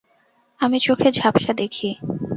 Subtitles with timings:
[0.61, 1.89] আমি চোখে ঝাপ্সা দেখি।